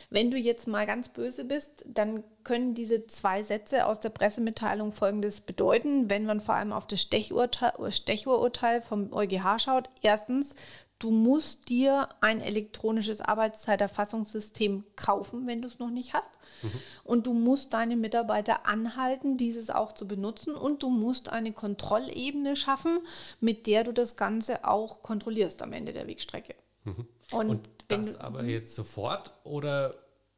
Wenn 0.09 0.31
du 0.31 0.39
jetzt 0.39 0.69
mal 0.69 0.87
ganz 0.87 1.09
böse 1.09 1.45
bist, 1.45 1.85
dann 1.87 2.23
können 2.45 2.75
diese 2.75 3.07
zwei 3.09 3.43
Sätze 3.43 3.87
aus 3.87 4.01
der 4.01 4.11
Pressemitteilung 4.11 4.93
Folgendes 4.93 5.41
bedeuten, 5.41 6.09
wenn 6.09 6.25
man 6.25 6.41
vor 6.41 6.55
allem 6.55 6.73
auf 6.73 6.87
das 6.87 7.03
Stechurteil, 7.03 7.73
Stechurteil 7.91 8.81
vom 8.81 9.13
EuGH 9.13 9.59
schaut. 9.59 9.91
Erstens, 10.01 10.55
du 10.99 11.11
musst 11.11 11.69
dir 11.69 12.09
ein 12.21 12.41
elektronisches 12.41 13.21
Arbeitszeiterfassungssystem 13.21 14.85
kaufen, 14.97 15.47
wenn 15.47 15.61
du 15.61 15.69
es 15.69 15.79
noch 15.79 15.91
nicht 15.91 16.15
hast. 16.15 16.31
Mhm. 16.63 16.71
Und 17.05 17.27
du 17.27 17.35
musst 17.35 17.73
deine 17.73 17.97
Mitarbeiter 17.97 18.67
anhalten, 18.67 19.37
dieses 19.37 19.71
auch 19.71 19.93
zu 19.93 20.09
benutzen. 20.09 20.55
Und 20.55 20.83
du 20.83 20.91
musst 20.91 21.29
eine 21.29 21.53
Kontrollebene 21.53 22.57
schaffen, 22.57 23.01
mit 23.41 23.67
der 23.67 23.85
du 23.85 23.93
das 23.93 24.17
Ganze 24.17 24.65
auch 24.67 25.03
kontrollierst 25.03 25.63
am 25.63 25.73
Ende 25.73 25.93
der 25.93 26.07
Wegstrecke. 26.07 26.55
Mhm. 26.85 27.07
Und, 27.33 27.51
Und 27.51 27.69
das 27.89 28.15
du, 28.15 28.21
aber 28.21 28.43
mhm. 28.43 28.49
jetzt 28.51 28.75
sofort 28.75 29.33
oder? 29.45 29.95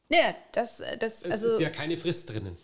Ja, 0.08 0.34
das, 0.52 0.82
das 0.98 1.22
es 1.22 1.24
also, 1.24 1.46
ist 1.48 1.60
ja 1.60 1.70
keine 1.70 1.96
Frist 1.96 2.30
drinnen. 2.30 2.56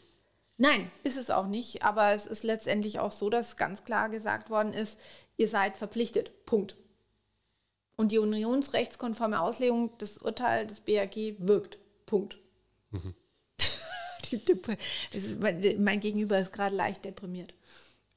Nein, 0.56 0.90
ist 1.02 1.16
es 1.16 1.30
auch 1.30 1.46
nicht. 1.46 1.82
Aber 1.82 2.12
es 2.12 2.26
ist 2.26 2.44
letztendlich 2.44 3.00
auch 3.00 3.12
so, 3.12 3.30
dass 3.30 3.56
ganz 3.56 3.84
klar 3.84 4.08
gesagt 4.08 4.50
worden 4.50 4.72
ist, 4.72 4.98
ihr 5.36 5.48
seid 5.48 5.76
verpflichtet. 5.76 6.46
Punkt. 6.46 6.76
Und 8.02 8.10
die 8.10 8.18
unionsrechtskonforme 8.18 9.40
Auslegung 9.40 9.96
des 9.98 10.18
Urteils 10.18 10.66
des 10.66 10.80
BAG 10.80 11.14
wirkt. 11.38 11.78
Punkt. 12.04 12.36
Mhm. 12.90 13.14
mein 15.78 16.00
Gegenüber 16.00 16.36
ist 16.36 16.52
gerade 16.52 16.74
leicht 16.74 17.04
deprimiert. 17.04 17.54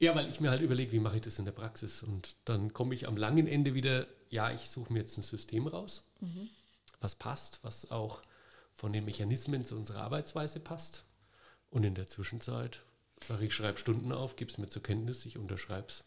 Ja, 0.00 0.16
weil 0.16 0.28
ich 0.28 0.40
mir 0.40 0.50
halt 0.50 0.60
überlege, 0.60 0.90
wie 0.90 0.98
mache 0.98 1.14
ich 1.14 1.22
das 1.22 1.38
in 1.38 1.44
der 1.44 1.52
Praxis? 1.52 2.02
Und 2.02 2.34
dann 2.46 2.72
komme 2.72 2.96
ich 2.96 3.06
am 3.06 3.16
langen 3.16 3.46
Ende 3.46 3.74
wieder, 3.74 4.08
ja, 4.28 4.50
ich 4.50 4.68
suche 4.70 4.92
mir 4.92 4.98
jetzt 4.98 5.16
ein 5.18 5.22
System 5.22 5.68
raus, 5.68 6.02
mhm. 6.20 6.48
was 6.98 7.14
passt, 7.14 7.60
was 7.62 7.92
auch 7.92 8.22
von 8.74 8.92
den 8.92 9.04
Mechanismen 9.04 9.64
zu 9.64 9.76
unserer 9.76 10.00
Arbeitsweise 10.00 10.58
passt. 10.58 11.04
Und 11.70 11.84
in 11.84 11.94
der 11.94 12.08
Zwischenzeit 12.08 12.82
sage 13.22 13.46
ich, 13.46 13.54
schreibe 13.54 13.78
Stunden 13.78 14.10
auf, 14.10 14.34
gib 14.34 14.48
es 14.48 14.58
mir 14.58 14.68
zur 14.68 14.82
Kenntnis, 14.82 15.24
ich 15.26 15.38
unterschreibe 15.38 15.86
es. 15.86 16.02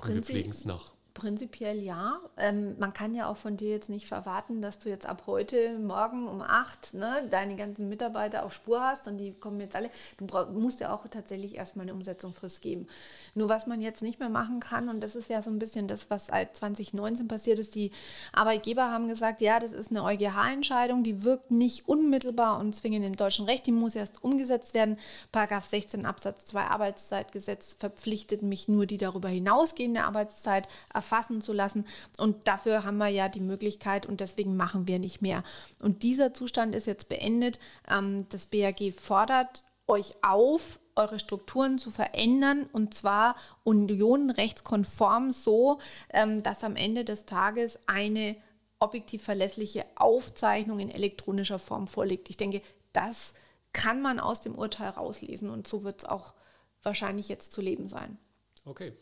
Und 0.00 0.14
wir 0.14 0.22
pflegen 0.22 0.52
es 0.52 0.64
nach. 0.64 0.92
Prinzipiell 1.14 1.82
ja. 1.82 2.20
Ähm, 2.38 2.76
man 2.78 2.92
kann 2.94 3.14
ja 3.14 3.28
auch 3.28 3.36
von 3.36 3.56
dir 3.56 3.70
jetzt 3.70 3.90
nicht 3.90 4.06
verwarten, 4.06 4.62
dass 4.62 4.78
du 4.78 4.88
jetzt 4.88 5.04
ab 5.04 5.24
heute 5.26 5.78
Morgen 5.78 6.26
um 6.26 6.40
acht 6.40 6.94
ne, 6.94 7.26
deine 7.30 7.54
ganzen 7.56 7.88
Mitarbeiter 7.88 8.44
auf 8.44 8.54
Spur 8.54 8.80
hast 8.80 9.08
und 9.08 9.18
die 9.18 9.32
kommen 9.32 9.60
jetzt 9.60 9.76
alle. 9.76 9.90
Du 10.16 10.26
brauch, 10.26 10.48
musst 10.50 10.80
ja 10.80 10.94
auch 10.94 11.06
tatsächlich 11.08 11.56
erstmal 11.56 11.84
eine 11.84 11.94
Umsetzungsfrist 11.94 12.62
geben. 12.62 12.86
Nur 13.34 13.48
was 13.50 13.66
man 13.66 13.82
jetzt 13.82 14.02
nicht 14.02 14.20
mehr 14.20 14.30
machen 14.30 14.60
kann, 14.60 14.88
und 14.88 15.00
das 15.00 15.14
ist 15.14 15.28
ja 15.28 15.42
so 15.42 15.50
ein 15.50 15.58
bisschen 15.58 15.86
das, 15.86 16.08
was 16.08 16.28
seit 16.28 16.56
2019 16.56 17.28
passiert 17.28 17.58
ist, 17.58 17.74
die 17.74 17.90
Arbeitgeber 18.32 18.90
haben 18.90 19.08
gesagt, 19.08 19.40
ja, 19.40 19.58
das 19.58 19.72
ist 19.72 19.90
eine 19.90 20.04
EuGH-Entscheidung, 20.04 21.02
die 21.02 21.24
wirkt 21.24 21.50
nicht 21.50 21.88
unmittelbar 21.88 22.58
und 22.58 22.74
zwingend 22.74 23.04
im 23.04 23.16
deutschen 23.16 23.44
Recht, 23.44 23.66
die 23.66 23.72
muss 23.72 23.94
erst 23.94 24.24
umgesetzt 24.24 24.72
werden. 24.72 24.98
Paragraph 25.30 25.66
16 25.66 26.06
Absatz 26.06 26.46
2 26.46 26.62
Arbeitszeitgesetz 26.62 27.74
verpflichtet 27.74 28.42
mich 28.42 28.68
nur 28.68 28.86
die 28.86 28.96
darüber 28.96 29.28
hinausgehende 29.28 30.04
Arbeitszeit 30.04 30.68
erfassen 31.02 31.40
zu 31.40 31.52
lassen. 31.52 31.84
Und 32.16 32.46
dafür 32.46 32.84
haben 32.84 32.98
wir 32.98 33.08
ja 33.08 33.28
die 33.28 33.40
Möglichkeit 33.40 34.06
und 34.06 34.20
deswegen 34.20 34.56
machen 34.56 34.86
wir 34.86 35.00
nicht 35.00 35.20
mehr. 35.20 35.42
Und 35.80 36.04
dieser 36.04 36.32
Zustand 36.32 36.76
ist 36.76 36.86
jetzt 36.86 37.08
beendet. 37.08 37.58
Ähm, 37.88 38.26
das 38.28 38.46
BAG 38.46 38.92
fordert 38.92 39.64
euch 39.88 40.14
auf, 40.22 40.78
eure 40.94 41.18
Strukturen 41.18 41.78
zu 41.78 41.90
verändern 41.90 42.68
und 42.72 42.94
zwar 42.94 43.34
unionenrechtskonform 43.64 45.32
so, 45.32 45.80
ähm, 46.10 46.42
dass 46.42 46.62
am 46.62 46.76
Ende 46.76 47.04
des 47.04 47.26
Tages 47.26 47.80
eine 47.86 48.36
objektiv 48.78 49.24
verlässliche 49.24 49.84
Aufzeichnung 49.96 50.78
in 50.78 50.90
elektronischer 50.90 51.58
Form 51.58 51.88
vorliegt. 51.88 52.30
Ich 52.30 52.36
denke, 52.36 52.62
das 52.92 53.34
kann 53.72 54.02
man 54.02 54.20
aus 54.20 54.42
dem 54.42 54.54
Urteil 54.54 54.90
rauslesen 54.90 55.50
und 55.50 55.66
so 55.66 55.82
wird 55.82 56.00
es 56.00 56.04
auch 56.04 56.34
wahrscheinlich 56.82 57.28
jetzt 57.28 57.52
zu 57.52 57.60
leben 57.60 57.88
sein. 57.88 58.18
Okay. 58.64 58.92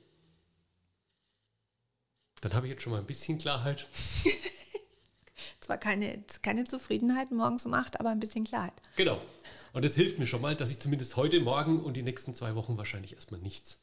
Dann 2.40 2.54
habe 2.54 2.66
ich 2.66 2.72
jetzt 2.72 2.82
schon 2.82 2.92
mal 2.92 2.98
ein 2.98 3.06
bisschen 3.06 3.38
Klarheit. 3.38 3.86
Zwar 5.60 5.78
keine, 5.78 6.22
keine 6.42 6.64
Zufriedenheit 6.64 7.30
morgens 7.30 7.66
um 7.66 7.74
acht, 7.74 8.00
aber 8.00 8.10
ein 8.10 8.20
bisschen 8.20 8.44
Klarheit. 8.44 8.74
Genau. 8.96 9.20
Und 9.72 9.84
es 9.84 9.94
hilft 9.94 10.18
mir 10.18 10.26
schon 10.26 10.40
mal, 10.40 10.56
dass 10.56 10.70
ich 10.70 10.80
zumindest 10.80 11.16
heute 11.16 11.40
Morgen 11.40 11.80
und 11.80 11.96
die 11.96 12.02
nächsten 12.02 12.34
zwei 12.34 12.54
Wochen 12.54 12.76
wahrscheinlich 12.76 13.14
erstmal 13.14 13.40
nichts 13.40 13.78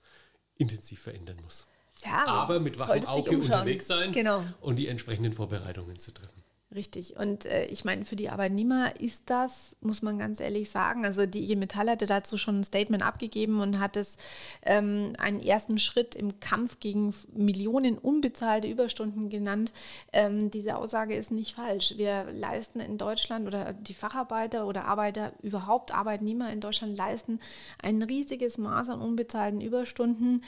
intensiv 0.57 0.99
verändern 0.99 1.37
muss. 1.43 1.67
Ja, 2.03 2.25
aber 2.27 2.59
mit 2.59 2.79
wachem 2.79 3.05
Auge 3.05 3.37
unterwegs 3.37 3.87
sein 3.87 4.11
genau. 4.11 4.43
und 4.61 4.75
die 4.75 4.87
entsprechenden 4.87 5.33
Vorbereitungen 5.33 5.97
zu 5.97 6.11
treffen. 6.11 6.43
Richtig. 6.75 7.15
Und 7.15 7.45
äh, 7.45 7.65
ich 7.67 7.85
meine, 7.85 8.03
für 8.03 8.17
die 8.17 8.29
Arbeitnehmer 8.29 8.99
ist 8.99 9.29
das, 9.29 9.77
muss 9.79 10.01
man 10.01 10.19
ganz 10.19 10.41
ehrlich 10.41 10.69
sagen, 10.69 11.05
also 11.05 11.25
die 11.25 11.43
IG 11.43 11.55
Metall 11.55 11.89
hatte 11.89 12.07
dazu 12.07 12.35
schon 12.37 12.59
ein 12.59 12.63
Statement 12.65 13.03
abgegeben 13.03 13.61
und 13.61 13.79
hat 13.79 13.95
es 13.95 14.17
ähm, 14.63 15.13
einen 15.17 15.41
ersten 15.41 15.79
Schritt 15.79 16.13
im 16.13 16.41
Kampf 16.41 16.81
gegen 16.81 17.13
Millionen 17.33 17.97
unbezahlte 17.97 18.67
Überstunden 18.67 19.29
genannt. 19.29 19.71
Ähm, 20.11 20.51
diese 20.51 20.75
Aussage 20.75 21.15
ist 21.15 21.31
nicht 21.31 21.55
falsch. 21.55 21.93
Wir 21.95 22.25
leisten 22.33 22.81
in 22.81 22.97
Deutschland 22.97 23.47
oder 23.47 23.71
die 23.71 23.93
Facharbeiter 23.93 24.67
oder 24.67 24.85
Arbeiter, 24.85 25.31
überhaupt 25.41 25.93
Arbeitnehmer 25.93 26.51
in 26.51 26.59
Deutschland 26.59 26.97
leisten 26.97 27.39
ein 27.81 28.03
riesiges 28.03 28.57
Maß 28.57 28.89
an 28.89 28.99
unbezahlten 28.99 29.61
Überstunden. 29.61 30.41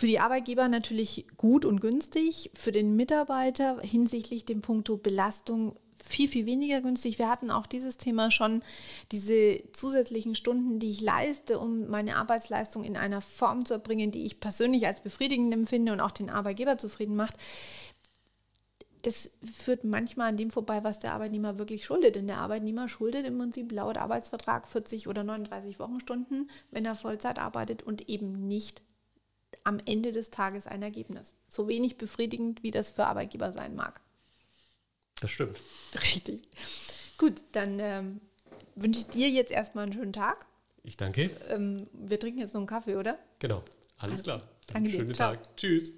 Für 0.00 0.06
die 0.06 0.18
Arbeitgeber 0.18 0.66
natürlich 0.68 1.26
gut 1.36 1.66
und 1.66 1.82
günstig, 1.82 2.50
für 2.54 2.72
den 2.72 2.96
Mitarbeiter 2.96 3.82
hinsichtlich 3.82 4.46
dem 4.46 4.62
Punkto 4.62 4.96
Belastung 4.96 5.76
viel, 6.02 6.26
viel 6.26 6.46
weniger 6.46 6.80
günstig. 6.80 7.18
Wir 7.18 7.28
hatten 7.28 7.50
auch 7.50 7.66
dieses 7.66 7.98
Thema 7.98 8.30
schon, 8.30 8.62
diese 9.12 9.62
zusätzlichen 9.72 10.34
Stunden, 10.34 10.78
die 10.78 10.88
ich 10.88 11.02
leiste, 11.02 11.58
um 11.58 11.88
meine 11.88 12.16
Arbeitsleistung 12.16 12.82
in 12.82 12.96
einer 12.96 13.20
Form 13.20 13.66
zu 13.66 13.74
erbringen, 13.74 14.10
die 14.10 14.24
ich 14.24 14.40
persönlich 14.40 14.86
als 14.86 15.02
befriedigend 15.02 15.52
empfinde 15.52 15.92
und 15.92 16.00
auch 16.00 16.12
den 16.12 16.30
Arbeitgeber 16.30 16.78
zufrieden 16.78 17.14
macht. 17.14 17.34
Das 19.02 19.36
führt 19.52 19.84
manchmal 19.84 20.30
an 20.30 20.38
dem 20.38 20.50
vorbei, 20.50 20.82
was 20.82 20.98
der 20.98 21.12
Arbeitnehmer 21.12 21.58
wirklich 21.58 21.84
schuldet. 21.84 22.16
Denn 22.16 22.26
der 22.26 22.38
Arbeitnehmer 22.38 22.88
schuldet 22.88 23.26
im 23.26 23.36
Prinzip 23.36 23.70
laut 23.70 23.98
Arbeitsvertrag 23.98 24.66
40 24.66 25.08
oder 25.08 25.24
39 25.24 25.78
Wochenstunden, 25.78 26.48
wenn 26.70 26.86
er 26.86 26.94
Vollzeit 26.94 27.38
arbeitet 27.38 27.82
und 27.82 28.08
eben 28.08 28.48
nicht 28.48 28.80
am 29.64 29.80
Ende 29.84 30.12
des 30.12 30.30
Tages 30.30 30.66
ein 30.66 30.82
Ergebnis. 30.82 31.34
So 31.48 31.68
wenig 31.68 31.96
befriedigend, 31.96 32.62
wie 32.62 32.70
das 32.70 32.90
für 32.90 33.06
Arbeitgeber 33.06 33.52
sein 33.52 33.74
mag. 33.74 34.00
Das 35.20 35.30
stimmt. 35.30 35.60
Richtig. 35.94 36.42
Gut, 37.18 37.42
dann 37.52 37.78
ähm, 37.78 38.20
wünsche 38.74 39.00
ich 39.00 39.06
dir 39.08 39.28
jetzt 39.28 39.52
erstmal 39.52 39.84
einen 39.84 39.92
schönen 39.92 40.12
Tag. 40.12 40.46
Ich 40.82 40.96
danke. 40.96 41.30
Ähm, 41.48 41.86
wir 41.92 42.18
trinken 42.18 42.40
jetzt 42.40 42.54
noch 42.54 42.60
einen 42.60 42.66
Kaffee, 42.66 42.96
oder? 42.96 43.18
Genau, 43.38 43.62
alles 43.98 44.22
klar. 44.22 44.48
Danke. 44.68 44.90
Schönen 44.90 45.12
Tag. 45.12 45.56
Tschüss. 45.56 45.92